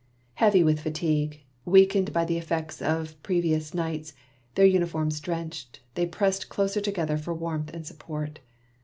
[0.33, 4.13] Heavy with fatigue, weakened by the effects of previous nights,
[4.55, 8.39] their uniforms drenched, they pressed closer together for warmth and support.